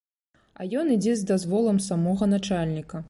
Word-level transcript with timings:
А 0.61 0.65
ён 0.79 0.87
ідзе 0.95 1.13
з 1.19 1.27
дазволам 1.33 1.77
самога 1.89 2.29
начальніка! 2.35 2.97